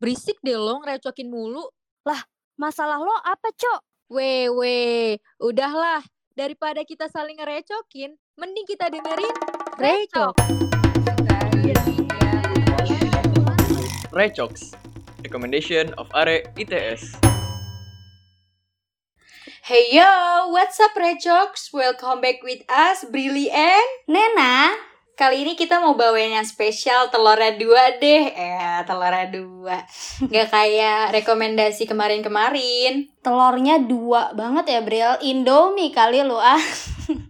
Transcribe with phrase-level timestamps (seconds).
[0.00, 1.60] Berisik deh lo ngerecokin mulu.
[2.56, 4.08] Masalah lo apa, Cok?
[4.08, 5.20] Weh, weh.
[5.36, 6.00] Udahlah.
[6.32, 9.36] Daripada kita saling ngerecokin, mending kita dengerin
[9.76, 10.40] Recok.
[14.16, 14.72] Recox,
[15.20, 17.20] recommendation of Are ITS.
[19.68, 21.68] Hey yo, what's up Recox?
[21.76, 24.80] Welcome back with us, Brilly and Nena,
[25.20, 29.84] Kali ini kita mau bawain yang spesial telurnya dua deh Eh, telurnya dua
[30.32, 35.12] Gak kayak rekomendasi kemarin-kemarin telurnya dua banget ya, Bril.
[35.20, 36.56] Indomie kali lu ah.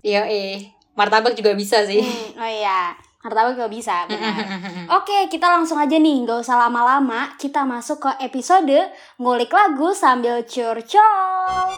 [0.07, 2.95] Yo eh, martabak juga bisa sih Hmm, oh iya,
[3.27, 4.39] martabak juga bisa, benar.
[5.03, 7.35] Oke, kita langsung aja nih, nggak usah lama-lama.
[7.43, 8.87] Kita masuk ke episode
[9.19, 11.75] ngulik lagu sambil curcol.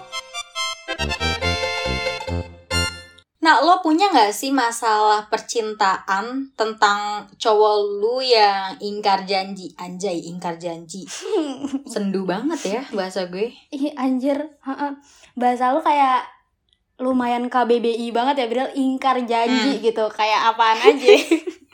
[3.42, 9.74] Nah, lo punya gak sih masalah percintaan tentang cowok lu yang ingkar janji?
[9.74, 11.02] Anjay, ingkar janji
[11.92, 14.38] Sendu banget ya bahasa gue Ih, anjir.
[15.34, 16.22] Bahasa lu kayak
[17.02, 18.68] lumayan KBBI banget ya, Bril.
[18.78, 20.06] Ingkar janji gitu.
[20.14, 21.14] Kayak apaan aja.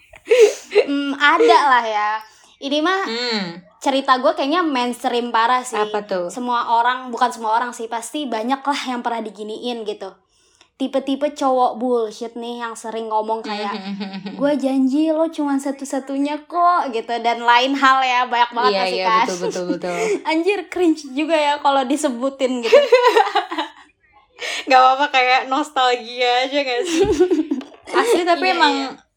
[0.88, 2.10] hmm, ada lah ya.
[2.58, 3.44] Ini mah Hmm,
[3.78, 5.76] cerita gue kayaknya mainstream parah sih.
[5.76, 6.32] apa tuh?
[6.32, 10.10] Semua orang, bukan semua orang sih, pasti banyak lah yang pernah diginiin gitu.
[10.78, 13.74] Tipe-tipe cowok bullshit nih yang sering ngomong kayak
[14.38, 19.06] gue janji lo cuma satu-satunya kok gitu dan lain hal ya banyak banget pasti iya,
[19.10, 19.98] kan betul, betul, betul
[20.30, 22.78] anjir cringe juga ya kalau disebutin gitu
[24.70, 27.02] Gak apa-apa kayak nostalgia aja gak sih?
[27.90, 28.74] Asli tapi Iya, emang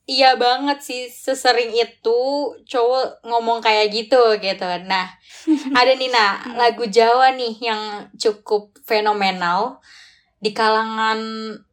[0.09, 0.31] iya.
[0.33, 2.21] banget sih sesering itu
[2.65, 4.65] cowok ngomong kayak gitu gitu.
[4.89, 5.07] Nah,
[5.77, 9.77] ada nih nah lagu Jawa nih yang cukup fenomenal
[10.41, 11.17] di kalangan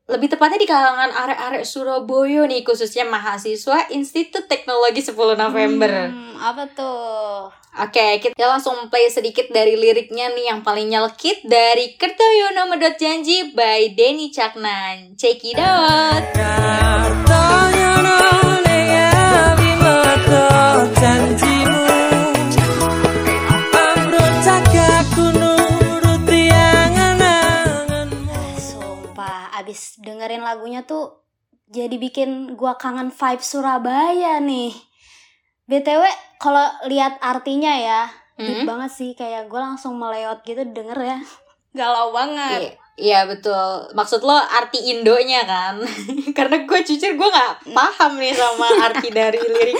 [0.08, 6.08] lebih tepatnya di kalangan arek-arek Surabaya nih khususnya mahasiswa Institut Teknologi 10 November.
[6.08, 11.94] Hmm, apa tuh Oke, kita langsung play sedikit dari liriknya nih yang paling nyelkit dari
[11.94, 15.14] Kertoyono Medot Janji by Denny Caknan.
[15.14, 16.24] Check it out.
[17.28, 18.47] sumpah
[29.68, 31.20] abis dengerin lagunya tuh
[31.68, 34.72] jadi bikin gua kangen vibe Surabaya nih
[35.68, 36.00] btw
[36.40, 38.64] kalau lihat artinya ya deep Hmm?
[38.64, 41.18] banget sih kayak gue langsung meleot gitu denger ya
[41.78, 43.94] galau banget Iya, Iya betul.
[43.94, 45.78] Maksud lo arti Indonya kan?
[46.36, 49.78] Karena gue jujur gue nggak paham nih sama arti dari lirik.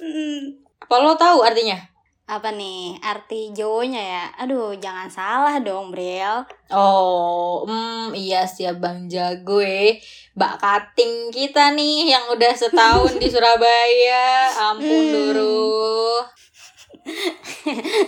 [0.00, 0.56] Hmm,
[0.88, 1.76] Apa lo tahu artinya?
[2.24, 4.24] Apa nih arti Jawonya ya?
[4.40, 6.46] Aduh jangan salah dong Bril.
[6.70, 9.98] Oh, hmm, iya siap Bang Jago eh.
[10.32, 14.48] Mbak Kating kita nih yang udah setahun di Surabaya.
[14.70, 15.12] Ampun Hmm.
[15.12, 16.22] Duru.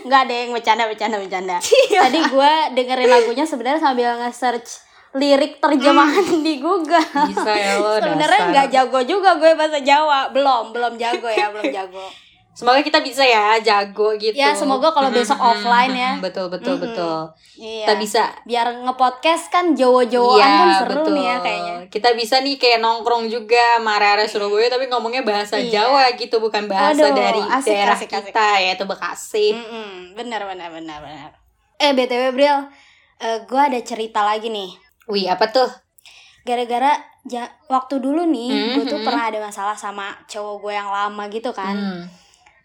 [0.07, 1.19] nggak ada yang bercanda bercanda.
[1.19, 1.59] Bercanda
[1.91, 4.71] tadi gue dengerin lagunya sebenarnya sambil nge-search
[5.15, 7.03] lirik terjemahan di Google.
[7.29, 10.31] Bisa ya lo sebenarnya nggak jago juga gue bahasa Jawa.
[10.31, 12.07] Belum belum jago ya belum jago
[12.55, 14.33] Semoga kita bisa ya jago gitu.
[14.33, 16.13] Ya, semoga kalau besok offline ya.
[16.17, 16.85] Betul betul Mm-mm.
[16.87, 17.19] betul.
[17.57, 22.39] iya Kita bisa biar ngepodcast kan Jawa-Jawaan Iya, kan seru nih ya kayaknya Kita bisa
[22.39, 25.83] nih kayak nongkrong juga sama area Surabaya tapi ngomongnya bahasa Iya.
[25.83, 28.31] Jawa gitu bukan bahasa Waduh, dari asik, daerah asik, asik.
[28.31, 29.47] kita yaitu Bekasi.
[29.53, 31.31] Mm-mm, benar benar benar benar
[31.77, 32.59] eh btw Bril
[33.19, 34.71] eh, gue ada cerita lagi nih
[35.07, 35.67] Wih, apa tuh?
[36.41, 36.95] gara-gara
[37.25, 41.51] ja- waktu dulu nih gue tuh pernah ada masalah sama cowok gue yang lama gitu
[41.51, 41.75] kan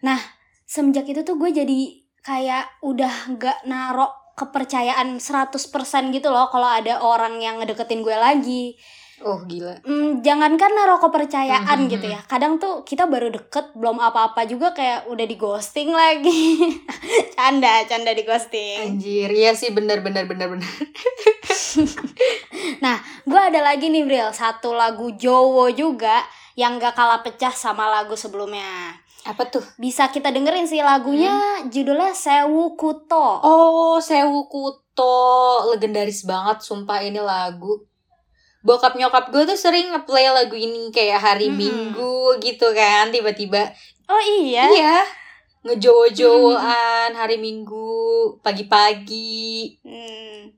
[0.00, 0.20] Hmm.
[0.64, 1.80] semenjak itu tuh gue jadi
[2.20, 5.60] kayak udah nggak narok kepercayaan 100%
[6.16, 8.76] gitu loh kalau ada orang yang ngedeketin gue lagi
[9.20, 9.76] Oh, gila.
[9.84, 12.14] Hmm, jangankan naruh kepercayaan gitu mhm.
[12.16, 16.56] ya kadang tuh kita baru deket belum apa-apa juga kayak udah di ghosting lagi
[17.36, 20.72] canda canda di ghosting Anjir, iya sih bener bener bener bener.
[23.30, 26.24] gue ada lagi nih Bril satu lagu Jowo juga
[26.56, 29.60] yang gak kalah pecah sama lagu sebelumnya Apa tuh?
[29.76, 31.36] bisa kita dengerin sih lagunya
[31.68, 35.16] judulnya Sewu Kuto Oh, Sewu Kuto.
[35.68, 37.84] Legendaris banget sumpah ini lagu.
[38.60, 41.56] Bokap nyokap gue tuh sering ngeplay lagu ini kayak hari Mhm.
[41.56, 43.08] Minggu gitu kan.
[43.08, 43.68] Tiba-tiba
[44.06, 44.96] oh iya Iya.
[45.60, 48.00] Ngejowo-jowoan hari Minggu
[48.40, 49.76] pagi-pagi.
[49.84, 50.48] Hmm.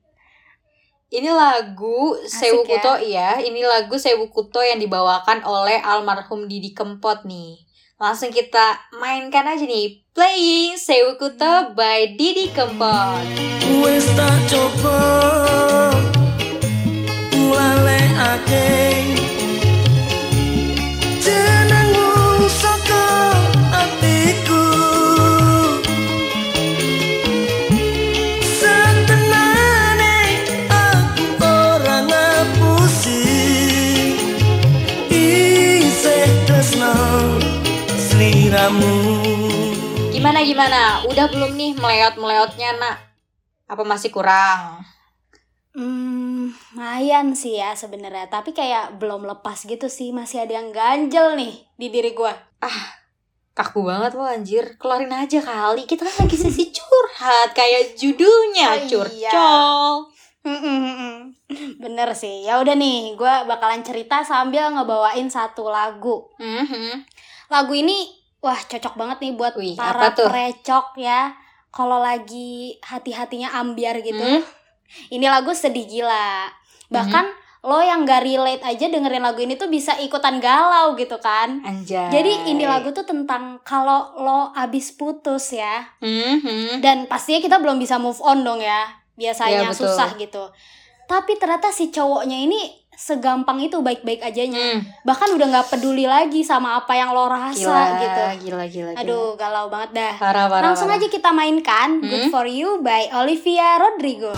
[1.09, 2.79] Ini lagu Sewu Asik ya.
[2.79, 7.59] Kuto iya, ini lagu Sewu Kuto yang dibawakan oleh almarhum Didi Kempot nih.
[8.01, 10.01] Langsung kita mainkan aja nih.
[10.13, 13.25] Playing Sewu Kuto by Didi Kempot.
[13.81, 14.97] Wis tak coba
[17.53, 18.92] jenengmu
[38.53, 38.93] liramu
[40.13, 41.01] Gimana gimana?
[41.09, 42.97] Udah belum nih meleot-meleotnya, Nak?
[43.65, 44.85] Apa masih kurang?
[45.73, 51.33] Hmm, lumayan sih ya sebenarnya, tapi kayak belum lepas gitu sih, masih ada yang ganjel
[51.33, 52.29] nih di diri gua.
[53.57, 54.77] Kaku banget lo anjir.
[54.77, 55.89] Keluarin aja kali.
[55.89, 58.89] Kita kan lagi sesi curhat kayak judulnya Oh, iya.
[59.33, 59.89] curcol.
[60.45, 61.33] Mm-mm-mm.
[61.81, 62.45] Bener sih.
[62.45, 66.29] Ya udah nih, gua bakalan cerita sambil ngebawain satu lagu.
[66.37, 67.01] Mhm.
[67.49, 70.27] Lagu ini wah cocok banget nih buat Wih, para apa tuh?
[70.27, 71.31] perecok ya.
[71.73, 74.21] Kalau lagi hati-hatinya ambiar gitu.
[74.21, 74.43] Hmm?
[75.09, 76.51] Ini lagu sedih gila.
[76.91, 77.25] Bahkan
[77.63, 81.63] lo yang gak relate aja dengerin lagu ini tuh bisa ikutan galau gitu kan.
[81.63, 82.11] Anjay.
[82.11, 85.87] Jadi ini lagu tuh tentang kalau lo abis putus ya.
[86.03, 86.83] Mhm.
[86.83, 88.85] Dan pastinya kita belum bisa move on dong ya.
[89.17, 89.87] Biasanya betul.
[89.87, 90.51] susah gitu.
[91.03, 92.61] Tapi ternyata si cowoknya ini
[92.93, 94.77] segampang itu baik-baik ajanya.
[94.77, 94.79] Hmm.
[95.03, 98.21] Bahkan udah nggak peduli lagi sama apa yang lo rasa Gila, gitu.
[98.47, 99.01] gila, gila, gila.
[99.01, 100.13] Aduh, galau banget dah.
[100.17, 101.01] Parah, parah, Langsung parah.
[101.01, 102.07] aja kita mainkan Hmm?
[102.07, 104.33] Good For You by Olivia Rodrigo.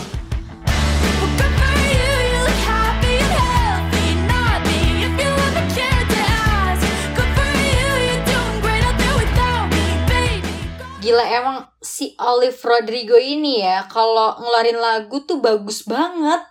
[10.97, 16.41] Gila emang si Olive Rodrigo ini ya kalau ngeluarin lagu tuh bagus banget.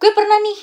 [0.00, 0.58] Gue pernah nih,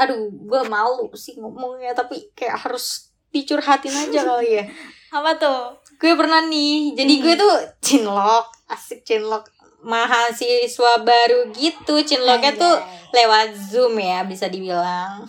[0.00, 4.64] aduh gue malu sih ngomongnya tapi kayak harus dicurhatin aja kali ya.
[5.16, 5.60] Apa tuh?
[6.00, 7.52] Gue pernah nih, jadi gue tuh
[7.84, 9.44] cinlok, asik cinlok
[9.84, 12.00] mahasiswa baru gitu.
[12.00, 12.80] Cinloknya tuh
[13.12, 15.28] lewat Zoom ya bisa dibilang.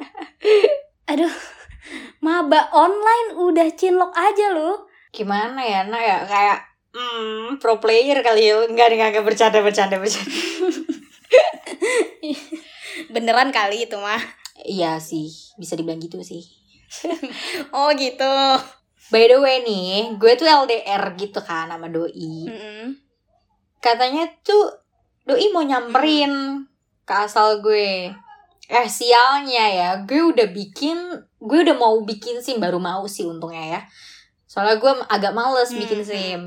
[1.12, 1.34] Aduh,
[2.24, 4.88] maba online udah cinlok aja lu.
[5.12, 6.58] Gimana ya, nah ya kayak
[6.96, 8.64] hmm, pro player kali ya.
[8.64, 10.32] Enggak, enggak, enggak bercanda, bercanda, bercanda.
[13.14, 14.20] Beneran kali itu mah.
[14.64, 15.30] Iya sih,
[15.60, 16.42] bisa dibilang gitu sih.
[17.76, 18.32] Oh gitu.
[19.10, 22.50] By the way nih, gue tuh LDR gitu kan sama Doi.
[22.50, 22.98] Mm-mm.
[23.78, 24.82] Katanya tuh
[25.22, 26.66] Doi mau nyamperin
[27.06, 28.10] ke asal gue.
[28.66, 30.98] Eh sialnya ya, gue udah bikin,
[31.38, 33.80] gue udah mau bikin SIM baru mau sih untungnya ya.
[34.50, 36.08] Soalnya gue agak males Hmm, bikin hmm.
[36.08, 36.42] SIM.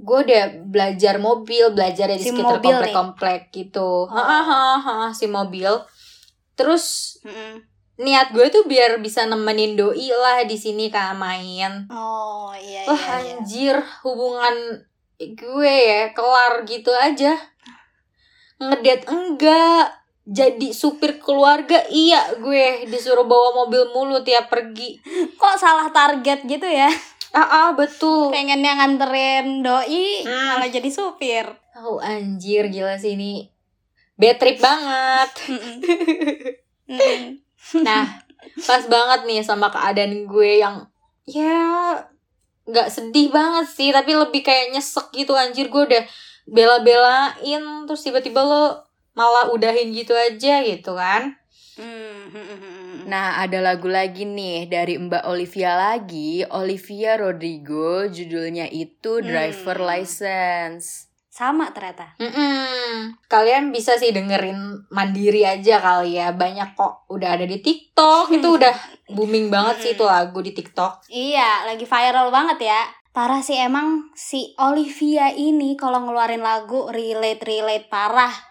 [0.00, 2.94] Gue udah belajar mobil, belajar di SIM sekitar mobil nih?
[2.94, 4.06] komplek-komplek gitu.
[4.06, 4.10] Oh.
[4.10, 5.70] Hahaha, SIM mobil.
[6.54, 7.64] Terus Mm-mm.
[7.98, 11.88] niat gue tuh biar bisa nemenin doi lah di sini kan main.
[11.90, 13.16] Oh iya Wah iya.
[13.18, 13.34] iya.
[13.40, 14.84] anjir hubungan
[15.20, 17.36] gue ya kelar gitu aja.
[18.60, 19.98] Ngedet enggak.
[20.30, 25.00] Jadi supir keluarga iya gue disuruh bawa mobil mulu tiap pergi.
[25.34, 26.92] Kok salah target gitu ya?
[27.30, 28.34] Ah, ah betul.
[28.34, 30.58] Pengennya nganterin doi Hmm.
[30.58, 31.46] malah jadi supir.
[31.78, 33.46] Oh anjir gila sih ini.
[34.18, 35.30] Bad trip banget.
[37.86, 38.02] Nah,
[38.66, 40.90] pas banget nih sama keadaan gue yang
[41.22, 41.94] ya
[42.66, 46.02] nggak sedih banget sih, tapi lebih kayak nyesek gitu anjir gue udah
[46.50, 48.82] bela-belain terus tiba-tiba lo
[49.14, 51.38] malah udahin gitu aja gitu kan.
[53.10, 59.88] Nah, ada lagu lagi nih dari Mbak Olivia lagi, Olivia Rodrigo, judulnya itu Driver Hmm.
[59.90, 61.10] License.
[61.26, 62.14] Sama ternyata.
[62.22, 63.18] Mm-mm.
[63.26, 66.30] Kalian bisa sih dengerin mandiri aja kali ya.
[66.30, 68.30] Banyak kok udah ada di TikTok.
[68.30, 68.74] Itu udah
[69.10, 71.10] booming banget sih itu lagu di TikTok.
[71.10, 72.82] Iya, lagi viral banget ya.
[73.10, 78.49] Parah sih emang si Olivia ini kalau ngeluarin lagu relate-relate parah.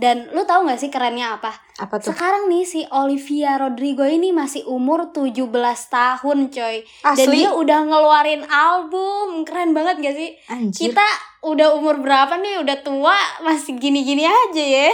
[0.00, 1.52] Dan lu tahu gak sih kerennya apa?
[1.76, 2.08] Apa tuh?
[2.10, 5.44] Sekarang nih si Olivia Rodrigo ini masih umur 17
[5.92, 7.36] tahun coy Dan Asli?
[7.36, 10.30] dia udah ngeluarin album Keren banget gak sih?
[10.48, 10.88] Anjir.
[10.88, 11.04] Kita
[11.44, 12.64] udah umur berapa nih?
[12.64, 14.88] Udah tua masih gini-gini aja ya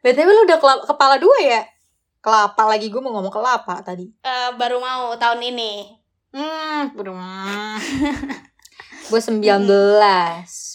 [0.00, 1.60] BTW lu udah kepala dua ya?
[2.20, 4.08] Kelapa lagi gue mau ngomong kelapa tadi.
[4.20, 7.18] Eh, Baru mau tahun ini Hmm, belum.
[9.10, 9.66] gue 19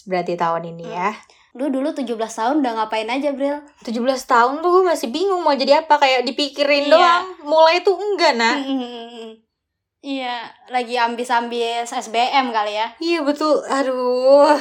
[0.04, 1.10] berarti tahun ini ya.
[1.56, 3.64] Lu dulu 17 tahun udah ngapain aja Bril?
[3.80, 6.92] 17 tahun tuh gue masih bingung mau jadi apa kayak dipikirin Iya.
[6.92, 7.24] doang.
[7.42, 8.60] Mulai tuh enggak nah.
[10.00, 10.36] Iya,
[10.68, 13.58] lagi ambis-ambis SBM kali ya Iya betul.
[13.64, 14.54] Aduh.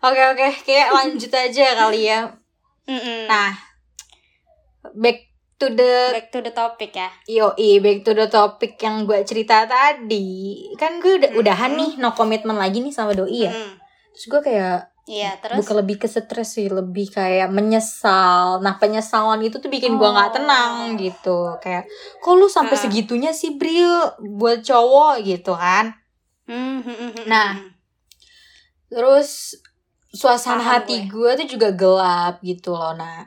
[0.00, 2.32] Oke oke, kayak lanjut aja kali ya.
[2.88, 3.28] Mm-mm.
[3.28, 3.52] Nah,
[4.96, 9.20] back to the Back to the topic ya Yoi, back to the topic yang gue
[9.22, 10.64] cerita tadi.
[10.74, 13.52] Kan gue udah udahan nih, no komitmen lagi nih sama doi ya.
[13.52, 13.76] Mm.
[14.10, 18.62] Terus gue kayak Iya, terus bukan lebih ke stres sih, lebih kayak menyesal.
[18.62, 20.34] Nah, penyesalan itu tuh bikin gua nggak Oh.
[20.38, 21.38] tenang gitu.
[21.58, 21.90] Kayak
[22.22, 22.82] kok lu sampai Ah.
[22.86, 23.90] segitunya sih, Bril,
[24.38, 25.98] buat cowok gitu kan.
[26.46, 27.58] Hmm, hmm, hmm, Nah.
[28.86, 29.58] Terus
[30.10, 31.10] suasana Paham hati gue.
[31.10, 33.26] gue tuh juga gelap gitu loh, nah.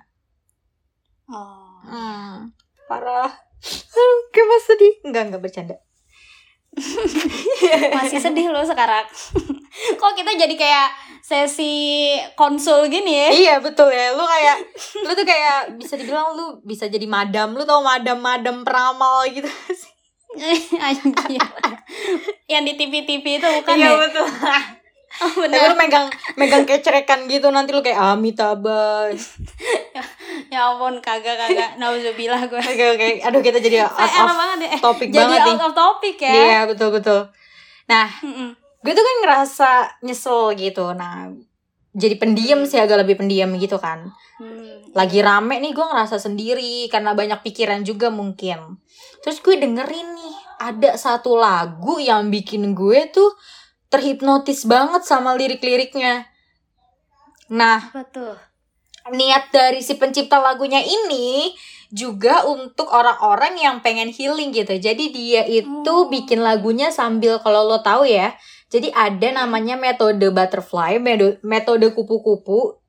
[1.28, 1.84] Oh.
[1.84, 2.52] Hmm,
[2.88, 3.32] parah.
[3.96, 4.94] Aduh, kayak sedih.
[5.04, 5.75] Enggak, enggak bercanda.
[7.98, 9.06] Masih sedih lo sekarang.
[10.00, 10.89] Kok kita jadi kayak
[11.24, 13.27] sesi konsul gini ya?
[13.30, 14.58] Iya betul ya, lu kayak
[15.06, 19.92] lu tuh kayak bisa dibilang lu bisa jadi madam, lu tau madam-madam peramal gitu sih.
[20.82, 21.42] Anjir.
[22.50, 23.98] Yang di TV-TV itu bukan iya ya?
[24.01, 24.27] betul.
[25.22, 25.70] Oh, Tapi benar.
[25.70, 26.08] lu megang
[26.42, 29.13] megang kecerekan gitu nanti lu kayak Amitabha.
[30.54, 31.78] Ya ampun, kagak kagak.
[31.82, 32.62] Nauzubillah gue.
[32.62, 35.54] Oke oke, aduh kita jadi out of banget topik jadi banget nih.
[35.54, 36.34] out of topic ya.
[36.34, 37.22] Iya betul betul.
[37.90, 38.08] Nah,
[38.84, 39.70] gue tuh kan ngerasa
[40.06, 40.94] nyesel gitu.
[40.96, 41.32] Nah,
[41.94, 44.10] jadi pendiam sih agak lebih pendiam gitu kan.
[44.42, 44.90] Hmm.
[44.98, 48.82] Lagi rame nih gue ngerasa sendiri karena banyak pikiran juga mungkin.
[49.22, 53.38] Terus gue dengerin nih ada satu lagu yang bikin gue tuh
[53.94, 56.25] terhipnotis banget sama lirik-liriknya.
[57.54, 58.34] Nah, Apa tuh?
[59.10, 61.51] Niat dari si pencipta lagunya ini
[61.93, 64.74] juga untuk orang-orang yang pengen healing gitu.
[64.74, 66.10] Jadi dia itu Oh.
[66.10, 68.33] bikin lagunya sambil kalau lo tahu ya.
[68.74, 70.98] Jadi ada namanya metode butterfly,
[71.43, 72.81] metode kupu-kupu.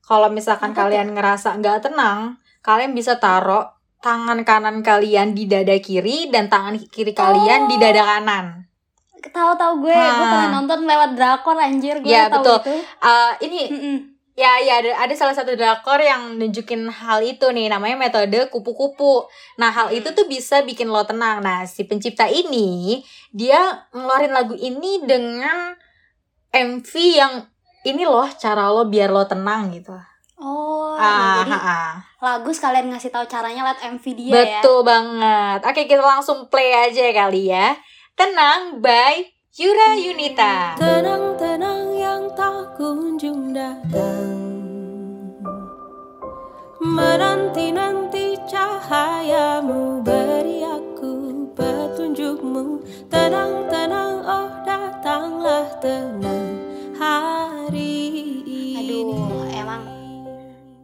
[0.00, 3.68] Kalau misalkan kalian ngerasa nggak tenang, kalian bisa taruh
[4.00, 7.80] tangan kanan kalian di dada kiri dan tangan kiri kalian di Oh.
[7.82, 8.46] dada kanan.
[9.18, 10.30] Tahu-tahu gue, gue Hah.
[10.32, 12.56] pernah nonton lewat drakor anjir, gue Iya, tahu betul.
[12.64, 12.74] itu.
[13.04, 13.96] Eh, ini Mm-mm.
[14.38, 19.26] Ya, ya ada, ada salah satu drakor yang nunjukin hal itu nih, namanya metode kupu-kupu.
[19.58, 21.42] Nah, hal itu tuh bisa bikin lo tenang.
[21.42, 23.02] Nah, si pencipta ini,
[23.34, 25.74] dia ngeluarin lagu ini dengan
[26.54, 27.50] MV yang
[27.82, 29.98] ini loh cara lo biar lo tenang gitu.
[30.38, 31.90] Oh, Ah, jadi ah, ah.
[32.22, 34.62] lagu sekalian ngasih tahu caranya lewat MV dia ya.
[34.62, 35.66] Betul banget.
[35.66, 37.74] Oke, kita langsung play aja kali ya.
[38.14, 39.18] Tenang by
[39.58, 40.78] Yura Yunita.
[40.78, 44.07] Tenang-tenang yang tak kunjung datang
[46.88, 52.80] Menanti-nanti cahayamu Beri aku petunjukmu
[53.12, 56.56] Tenang-tenang oh datanglah tenang
[56.96, 58.08] hari
[58.48, 59.84] ini Aduh, emang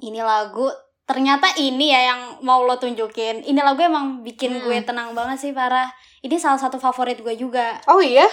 [0.05, 0.69] ini lagu
[1.09, 3.45] ternyata ini ya yang mau lo tunjukin.
[3.45, 4.63] Ini lagu emang bikin Hmm.
[4.69, 5.89] gue tenang banget sih parah.
[6.21, 7.81] Ini salah satu favorit gue juga.
[7.89, 8.29] Oh iya?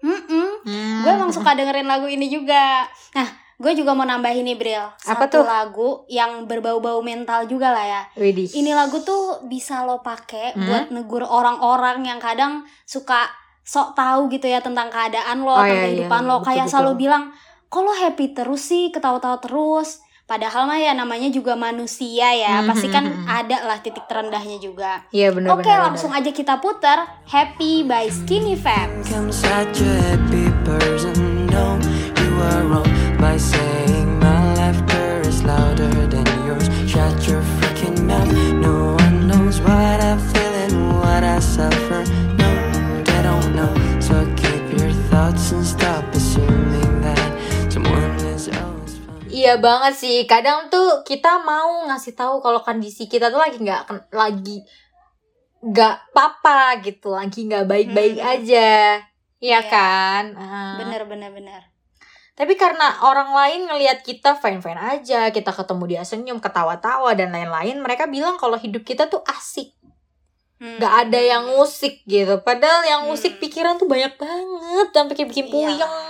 [0.00, 0.64] Mm-mm.
[0.64, 1.00] Hmm.
[1.04, 2.88] Gue emang suka dengerin lagu ini juga.
[3.16, 3.28] Nah,
[3.60, 4.80] gue juga mau nambahin nih Bril.
[5.04, 5.44] Apa Satu tuh?
[5.44, 8.02] lagu yang berbau-bau mental juga lah ya.
[8.16, 8.48] Widih.
[8.48, 10.64] Ini lagu tuh bisa lo pakai Hmm?
[10.64, 13.28] buat negur orang-orang yang kadang suka
[13.60, 16.34] sok tahu gitu ya tentang keadaan lo, Oh, tentang iya, kehidupan iya, lo.
[16.34, 16.72] betul, Kayak betul.
[16.72, 17.22] selalu bilang,
[17.68, 20.00] kok lo happy terus sih, ketawa-tawa terus.
[20.24, 22.62] Padahal mah ya namanya juga manusia ya.
[22.62, 23.28] Hmm, Pasti kan hmm, hmm.
[23.28, 25.02] ada lah titik terendahnya juga.
[25.10, 29.04] Iya benar Oke, langsung aja kita putar Happy by Skinny Fam.
[29.10, 31.29] I'm such a happy person.
[49.50, 50.18] Iya banget sih.
[50.30, 54.62] Kadang tuh kita mau ngasih tahu kalau kondisi kita tuh lagi nggak lagi
[55.58, 58.30] nggak papa gitu, lagi nggak baik-baik Hmm.
[58.30, 58.70] aja.
[59.42, 59.60] Iya Iya.
[59.66, 60.24] kan?
[60.78, 61.62] Bener, bener, bener.
[62.38, 67.82] Tapi karena orang lain ngelihat kita fine-fine aja, kita ketemu dia senyum, ketawa-tawa dan lain-lain,
[67.82, 69.74] mereka bilang kalau hidup kita tuh asik,
[70.62, 70.78] Hmm.
[70.78, 72.38] nggak ada yang ngusik gitu.
[72.40, 73.42] Padahal yang ngusik Hmm.
[73.42, 75.52] pikiran tuh banyak banget, sampai bikin Iya.
[75.52, 76.09] puyeng.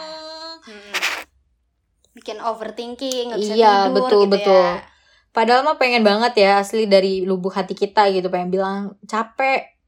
[2.17, 4.67] Bikin overthinking, nggak bisa Iya, tidur betul, gitu betul.
[4.67, 4.83] ya.
[5.31, 9.79] Padahal mah pengen banget ya asli dari lubuk hati kita gitu pengen bilang capek.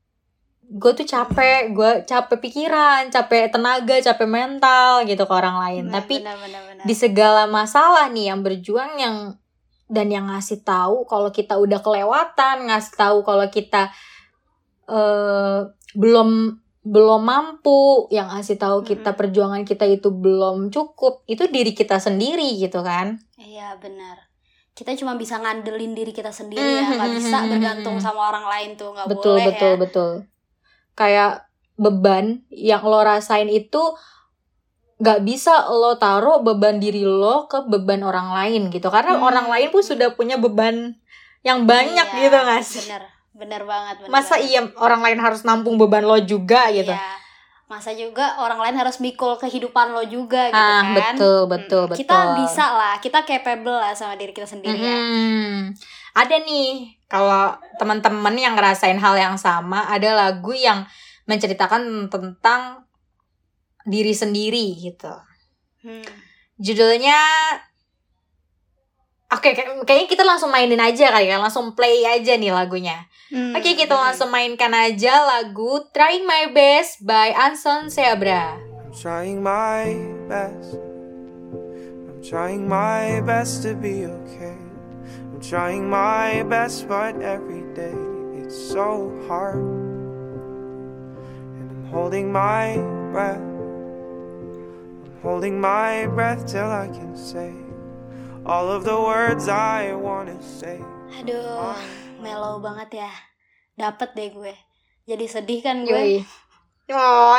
[0.72, 5.82] Gue tuh capek, gue capek pikiran, capek tenaga, capek mental gitu ke orang lain.
[5.90, 6.84] Bener, Tapi bener, bener, bener.
[6.86, 9.16] di segala masalah nih yang berjuang yang
[9.92, 13.92] dan yang ngasih tahu kalau kita udah kelewatan, ngasih tahu kalau kita
[14.88, 15.60] eh
[15.92, 19.18] belum belum mampu, yang ngasih tahu kita Mm-mm.
[19.18, 23.18] perjuangan kita itu belum cukup, itu diri kita sendiri gitu kan.
[23.38, 24.16] Iya benar.
[24.78, 28.46] Kita cuma bisa ngandelin diri kita sendiri ya, nggak Mhm, bisa mhm, bergantung sama orang
[28.52, 29.76] lain tuh, nggak betul boleh betul ya.
[29.82, 30.10] betul
[30.94, 31.32] kayak
[31.80, 33.82] beban yang lo rasain itu
[35.02, 39.24] nggak bisa lo taruh beban diri lo ke beban orang lain gitu karena Hmm.
[39.28, 40.94] orang lain pun sudah punya beban
[41.42, 43.94] yang banyak Iya, gitu nggak sih Bener, bener banget.
[43.98, 44.46] Bener masa banget.
[44.46, 47.20] iya orang lain harus nampung beban lo juga gitu Iya.
[47.64, 51.16] Masa juga orang lain harus mikul kehidupan lo juga gitu ah kan.
[51.16, 54.92] betul betul Mm, betul Kita bisa lah, kita capable lah sama diri kita sendiri ya.
[54.92, 55.72] Mm-mm.
[56.12, 56.68] ada nih
[57.06, 60.84] kalau teman-teman yang ngerasain hal yang sama ada lagu yang
[61.24, 62.84] menceritakan tentang
[63.82, 65.12] diri sendiri gitu
[65.80, 66.04] Hmm.
[66.56, 67.16] Judulnya
[69.32, 73.08] Oke, kayak- kayaknya kita langsung mainin aja kali ya, langsung play aja nih lagunya.
[73.32, 73.56] Hmm.
[73.56, 78.60] Oke, kita langsung mainkan aja lagu Trying My Best by Anson Seabra.
[78.60, 79.88] I'm trying my
[80.28, 80.76] best.
[82.12, 84.52] I'm trying my best to be okay.
[85.32, 87.96] I'm trying my best, but every day
[88.36, 89.64] it's so hard.
[91.56, 92.76] And I'm holding my
[93.16, 93.40] breath.
[95.08, 97.62] I'm holding my breath till I can say
[98.42, 100.78] all of the words I want to say.
[101.22, 101.76] Aduh,
[102.18, 103.11] mellow banget ya.
[103.78, 104.54] Dapet deh gue.
[105.06, 106.22] Jadi sedih kan gue.
[106.92, 107.37] Oh,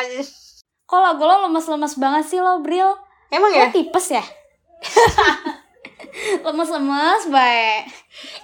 [0.83, 2.91] Kok lagu lo lemes-lemes banget sih lo, Bril?
[3.33, 3.73] emang Lo ya?
[3.73, 4.21] tipes ya?
[6.45, 7.81] lemes-lemes baik.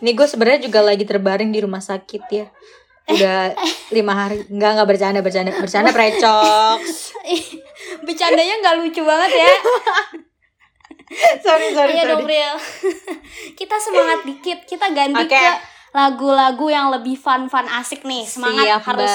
[0.02, 2.48] Ini gue sebenarnya juga lagi terbaring di rumah sakit ya.
[3.10, 3.54] Udah
[3.96, 4.46] lima hari.
[4.50, 5.52] Enggak, enggak bercanda, bercanda.
[5.58, 6.80] Bercanda precok.
[8.08, 9.54] Bercandanya nggak lucu banget ya.
[11.46, 12.12] sorry, sorry, Iya sorry.
[12.14, 12.56] dong, Bril.
[13.60, 14.60] Kita semangat dikit.
[14.64, 15.34] Kita ganti Oke.
[15.34, 15.54] ke
[15.90, 18.24] lagu-lagu yang lebih fun-fun asik nih.
[18.24, 19.14] Semangat Siap, harus.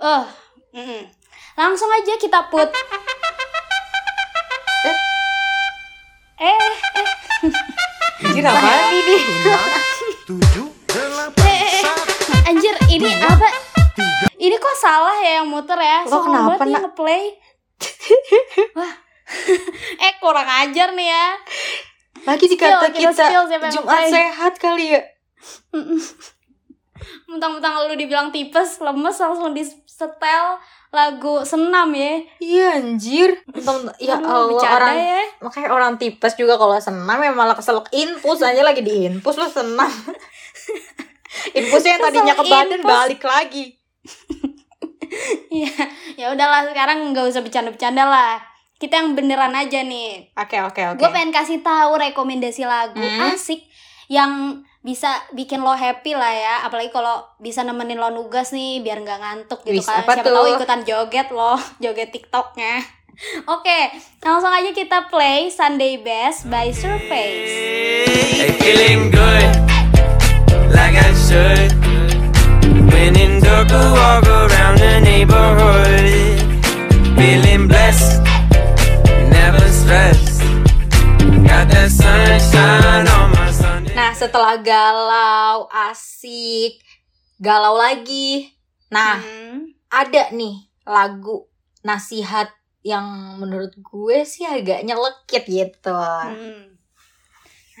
[0.00, 0.24] Eh,
[0.72, 1.02] mm-mm.
[1.54, 2.72] langsung aja kita put.
[4.80, 4.96] Eh,
[6.40, 6.58] eh,
[8.22, 9.16] Anjir, apaan ini?
[11.36, 11.84] eh, eh,
[12.48, 13.48] anjir, ini apa?
[14.40, 16.00] Ini kok salah ya yang muter ya?
[16.08, 16.82] Lo Soal kenapa, nih Nak?
[16.88, 17.24] ngeplay.
[18.72, 18.92] Wah,
[20.04, 21.26] eh kurang ajar nih ya.
[22.22, 24.10] Lagi dikata Spill, kita kita spill siapa yang Jumat ngeplay.
[24.10, 25.00] sehat kali ya.
[27.24, 30.60] Mentang-mentang lu dibilang tipes, lemes langsung di setel
[30.90, 32.20] lagu senam ya.
[32.36, 33.40] Iya anjir.
[33.48, 35.22] Untung- Ya Allah orang ya.
[35.40, 39.46] makanya orang tipes juga kalau senam ya malah keselak infus aja lagi di infus lu
[39.46, 39.88] senam.
[41.50, 42.90] Infusnya yang tadinya ke badan infus.
[42.90, 43.64] balik lagi.
[45.48, 45.70] Iya,
[46.16, 48.49] ya udahlah sekarang nggak usah bercanda-bercanda lah.
[48.80, 50.32] Kita yang beneran aja nih.
[50.34, 50.98] Oke oke oke.
[50.98, 53.30] Gue pengen kasih tahu rekomendasi lagu Hmm.
[53.30, 53.60] asik
[54.08, 54.32] yang
[54.80, 56.54] bisa bikin lo happy lah ya.
[56.64, 60.00] Apalagi kalau bisa nemenin lo nugas nih biar nggak ngantuk gitu Wis, kan.
[60.00, 60.32] apa Siapa tuh?
[60.32, 61.54] tahu ikutan joget lo,
[61.84, 62.80] joget TikToknya.
[63.46, 67.52] Oke, langsung aja kita play Sunday Best by Surface.
[67.52, 69.50] Hey, feeling good,
[70.72, 71.68] like I should.
[72.88, 76.40] When in dark, I walk around the neighborhood.
[77.12, 78.19] Feeling blessed,
[79.90, 80.38] never stressed.
[81.42, 83.94] Got that sunshine on my Sunday.
[83.94, 86.78] Nah setelah galau asik
[87.42, 88.54] galau lagi.
[88.88, 89.74] Nah Hmm.
[89.90, 91.50] ada nih lagu
[91.82, 95.92] nasihat yang menurut gue sih agak nyelekit gitu.
[95.92, 96.70] Hmm.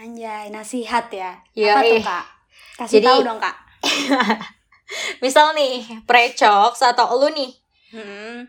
[0.00, 1.44] Anjay, nasihat ya.
[1.52, 2.04] Iya, Apa tuh, eh.
[2.04, 2.24] Kak?
[2.80, 3.56] Kasih Jadi- tahu dong, Kak.
[5.24, 7.52] Misal nih precok atau lu nih.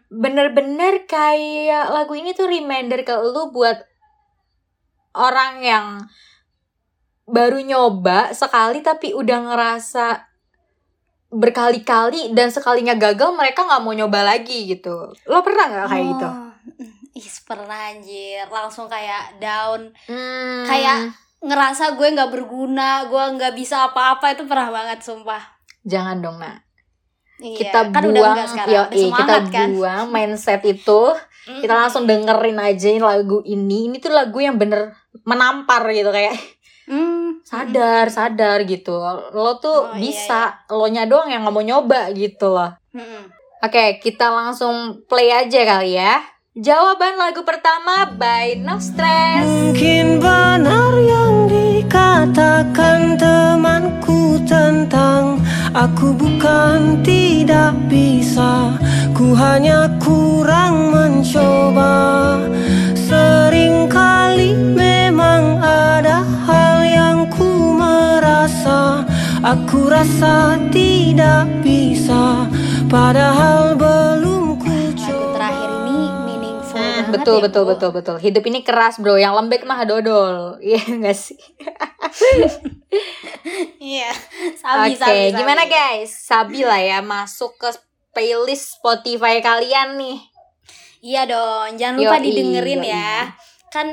[0.08, 3.82] Bener-bener kayak lagu ini tuh reminder ke lu buat
[5.12, 5.86] orang yang
[7.26, 10.30] baru nyoba sekali tapi udah ngerasa
[11.32, 16.30] berkali-kali dan sekalinya gagal mereka nggak mau nyoba lagi gitu lo pernah nggak kayak gitu
[16.32, 16.48] Oh,
[17.12, 18.48] Ih, pernah anjir.
[18.48, 19.92] Langsung kayak down.
[20.08, 21.12] Hmm, Kayak
[21.44, 25.44] ngerasa gue nggak berguna, gue nggak bisa apa-apa itu pernah banget sumpah.
[25.84, 26.64] jangan dong nak
[27.42, 29.68] Iya, kita kan buang udah enggak sekarang, yo, udah iya, kita kan.
[29.72, 31.02] buang mindset itu
[31.42, 31.82] kita Mm-mm.
[31.82, 36.38] langsung dengerin aja ini lagu ini ini tuh lagu yang bener menampar gitu kayak
[36.84, 37.40] Mm.
[37.42, 38.92] sadar sadar gitu
[39.32, 43.32] lo tuh Oh, iya, bisa lo nya doang yang nggak mau nyoba gitu loh Mm-mm.
[43.60, 44.76] oke kita langsung
[45.06, 46.20] play aja kali ya
[46.52, 55.31] jawaban lagu pertama by No Stress Mungkin benar yang dikatakan temanku tentang
[55.72, 58.76] Aku bukan tidak bisa
[59.16, 61.96] Ku hanya kurang mencoba.
[62.96, 69.06] Seringkali memang ada hal yang ku merasa
[69.42, 72.48] Aku rasa tidak bisa.
[72.88, 75.34] Padahal belum ku Lagu coba.
[75.34, 77.68] terakhir ini meaningful Hmm, banget betul ya, betul Bu.
[77.68, 78.18] betul betul.
[78.18, 79.16] Hidup ini keras bro.
[79.18, 80.38] Yang lembek mah dodol.
[80.66, 81.40] Iya enggak sih
[83.78, 84.10] Iya.
[84.56, 85.36] Sabi, Oke, sabi, sabi.
[85.36, 86.10] gimana guys?
[86.12, 87.68] Sabi lah ya masuk ke
[88.12, 90.18] playlist Spotify kalian nih.
[91.02, 92.88] Iya dong, jangan lupa Yoi, didengerin yoi.
[92.88, 93.12] ya.
[93.68, 93.88] Kan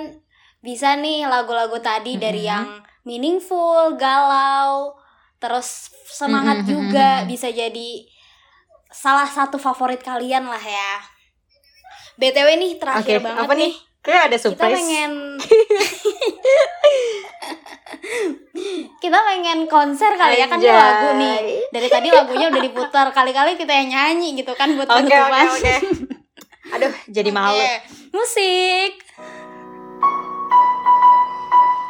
[0.59, 2.47] bisa nih lagu-lagu tadi dari Mhm.
[2.47, 2.67] yang
[3.03, 4.93] meaningful, galau,
[5.39, 8.05] terus semangat Mhm, juga bisa jadi
[8.89, 10.91] salah satu favorit kalian lah ya.
[12.17, 13.73] BTW nih terakhir banget apa nih?
[13.99, 14.75] Kayak ada Kita surprise.
[14.75, 15.11] pengen
[19.03, 20.77] Kita pengen konser kali ya kan ini Anjay.
[20.77, 21.39] lagu nih.
[21.73, 25.47] Dari tadi lagunya udah diputar kali-kali kita yang nyanyi gitu kan buat oke, penutupan.
[25.49, 25.75] oke.
[26.69, 27.57] Aduh, jadi malu.
[27.57, 27.73] Oke,
[28.13, 28.93] Musik.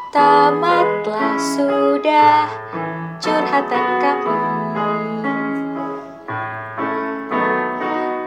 [0.08, 2.48] Tamatlah sudah
[3.20, 4.38] curhatan kami.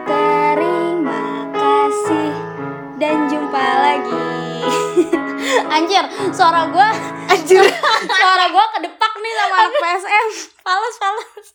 [0.06, 1.22] Terima
[1.56, 2.32] kasih
[3.00, 4.30] dan jumpa lagi.
[5.74, 7.11] Anjir, suara gua
[7.42, 7.58] Anjir.
[8.22, 10.26] suara gua kedepak nih sama anak PSM.
[10.62, 11.46] Fals, fals.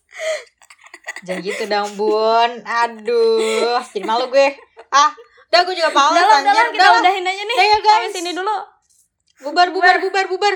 [1.24, 2.52] Jangan gitu dong, Bun.
[2.68, 4.52] Aduh, jadi malu gue.
[4.92, 5.16] Ah,
[5.50, 6.52] udah gue juga lah, udah anjir.
[6.52, 7.02] lah, kita Udah lah.
[7.02, 7.56] udahin aja nih.
[7.56, 7.96] Udah ya, guys.
[8.04, 8.56] Sampai sini dulu.
[9.40, 10.56] Bubar, bubar, bubar, bubar.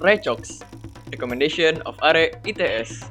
[0.00, 0.62] Recox,
[1.10, 3.02] recommendation of Are ITS.